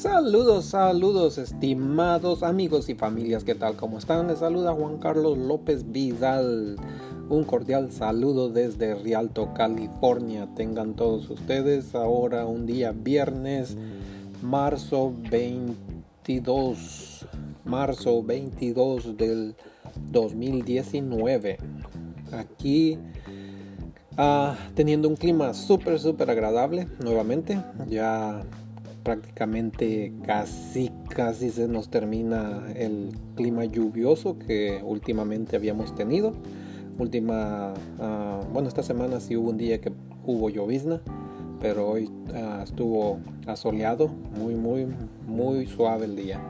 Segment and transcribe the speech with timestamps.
[0.00, 3.76] Saludos, saludos, estimados amigos y familias, ¿qué tal?
[3.76, 4.28] ¿Cómo están?
[4.28, 6.76] Les saluda Juan Carlos López Vidal.
[7.28, 10.48] Un cordial saludo desde Rialto, California.
[10.56, 13.76] Tengan todos ustedes ahora un día viernes,
[14.40, 17.26] marzo 22,
[17.66, 19.54] marzo 22 del
[20.10, 21.58] 2019.
[22.32, 22.96] Aquí
[24.16, 27.62] ah, teniendo un clima súper, súper agradable nuevamente.
[27.86, 28.46] Ya
[29.10, 36.32] prácticamente casi casi se nos termina el clima lluvioso que últimamente habíamos tenido.
[36.96, 39.90] Última uh, bueno esta semana sí hubo un día que
[40.24, 41.00] hubo llovizna
[41.60, 43.18] pero hoy uh, estuvo
[43.48, 44.86] asoleado muy muy
[45.26, 46.40] muy suave el día.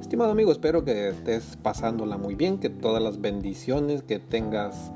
[0.00, 4.92] Estimado amigo espero que estés pasándola muy bien que todas las bendiciones que tengas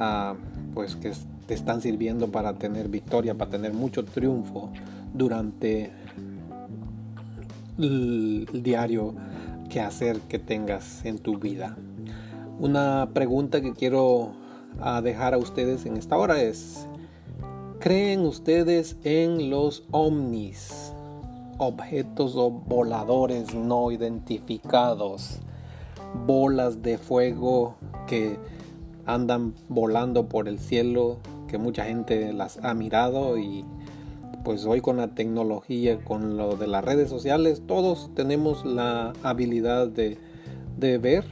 [0.00, 0.36] uh,
[0.72, 1.12] pues que
[1.46, 4.70] te están sirviendo para tener victoria para tener mucho triunfo
[5.12, 5.90] durante
[7.80, 9.14] diario
[9.70, 11.76] que hacer que tengas en tu vida.
[12.58, 14.32] Una pregunta que quiero
[14.80, 16.86] ah, dejar a ustedes en esta hora es,
[17.78, 20.92] ¿creen ustedes en los ovnis?
[21.56, 25.38] Objetos o voladores no identificados,
[26.26, 28.38] bolas de fuego que
[29.06, 33.64] andan volando por el cielo, que mucha gente las ha mirado y
[34.44, 39.88] pues hoy con la tecnología, con lo de las redes sociales, todos tenemos la habilidad
[39.88, 40.18] de,
[40.78, 41.24] ver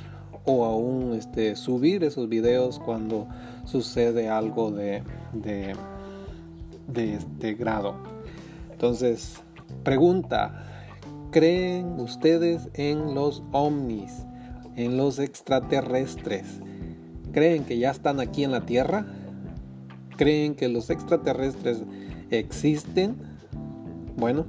[0.44, 3.26] o aún este, subir esos videos cuando
[3.64, 5.74] sucede algo de, de,
[6.86, 7.94] de este grado.
[8.70, 9.40] Entonces,
[9.84, 10.64] pregunta,
[11.30, 14.26] ¿creen ustedes en los ovnis,
[14.76, 16.46] en los extraterrestres?
[17.32, 19.06] ¿Creen que ya están aquí en la Tierra?
[20.16, 21.82] ¿Creen que los extraterrestres
[22.30, 23.16] existen,
[24.16, 24.46] bueno,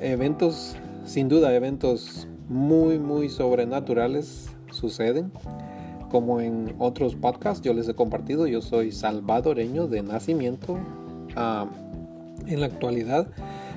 [0.00, 5.32] eventos, sin duda, eventos muy, muy sobrenaturales suceden.
[6.10, 10.78] Como en otros podcasts yo les he compartido, yo soy salvadoreño de nacimiento.
[12.46, 13.28] en la actualidad,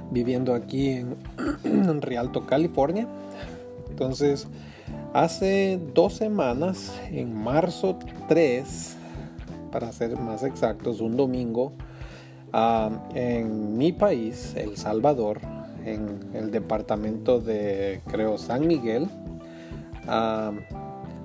[0.09, 1.15] viviendo aquí en,
[1.63, 3.07] en Rialto, California.
[3.89, 4.47] Entonces,
[5.13, 8.97] hace dos semanas, en marzo 3,
[9.71, 11.73] para ser más exactos, un domingo,
[12.53, 15.39] en mi país, El Salvador,
[15.85, 19.09] en el departamento de, creo, San Miguel,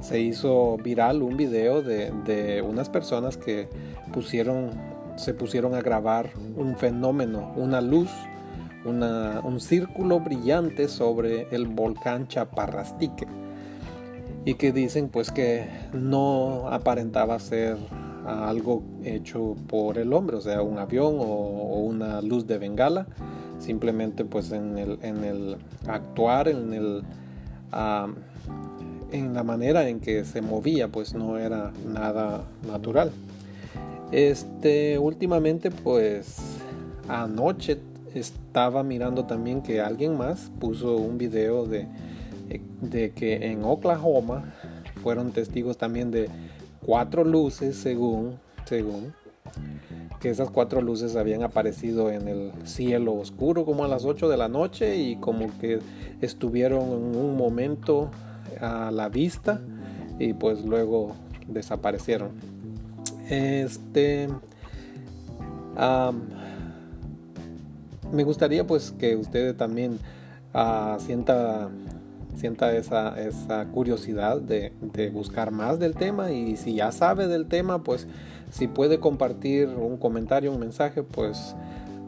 [0.00, 3.68] se hizo viral un video de, unas personas que
[4.12, 4.70] pusieron,
[5.16, 8.10] se pusieron a grabar un fenómeno, una luz,
[8.84, 13.26] un círculo brillante sobre el volcán Chaparrastique
[14.46, 17.76] y que dicen pues que no aparentaba ser
[18.26, 23.06] algo hecho por el hombre, o sea, un avión o, una luz de bengala,
[23.58, 25.56] simplemente pues en el, en el
[25.86, 27.02] actuar, en el...
[29.10, 33.10] en la manera en que se movía pues no era nada natural.
[34.12, 36.58] Este últimamente pues
[37.08, 37.78] anoche
[38.14, 41.86] estaba mirando también que alguien más puso un video de,
[42.80, 44.54] de que en Oklahoma
[45.02, 46.28] fueron testigos también de
[46.88, 49.12] cuatro luces según, según,
[50.20, 54.38] que esas cuatro luces habían aparecido en el cielo oscuro como a las 8 de
[54.38, 55.80] la noche y como que
[56.22, 58.10] estuvieron en un momento
[58.62, 59.60] a la vista
[60.18, 61.14] y pues luego
[61.46, 62.30] desaparecieron.
[63.28, 64.30] Este
[68.10, 69.98] me gustaría pues que ustedes también
[70.54, 71.68] uh, sienta
[72.38, 74.72] sienta esa, esa curiosidad de,
[75.12, 78.06] buscar más del tema y si ya sabe del tema, pues
[78.50, 81.54] si puede compartir un comentario, un mensaje, pues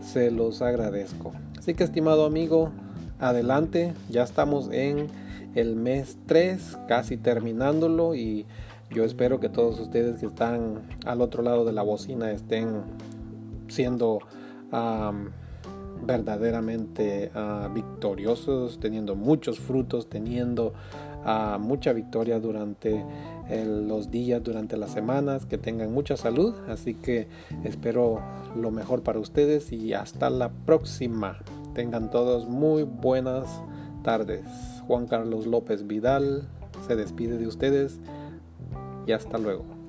[0.01, 1.33] se los agradezco.
[1.59, 2.71] Así que estimado amigo,
[3.19, 5.09] adelante, ya estamos en
[5.55, 8.47] el mes 3, casi terminándolo y
[8.91, 12.83] yo espero que todos ustedes que están al otro lado de la bocina estén
[13.69, 14.21] siendo
[16.07, 17.31] verdaderamente
[17.75, 17.90] victoriosos,
[18.81, 20.73] teniendo muchos frutos, teniendo
[21.25, 23.05] ah, mucha victoria durante
[23.51, 26.55] los días, durante las semanas, que tengan mucha salud.
[26.69, 27.29] Así que
[27.65, 28.21] espero
[28.57, 31.39] lo mejor para ustedes y hasta la próxima.
[31.75, 33.63] Tengan todos muy buenas
[34.03, 34.45] tardes.
[34.87, 36.49] Juan Carlos López Vidal
[36.87, 38.01] se despide de ustedes
[39.07, 39.79] y hasta luego.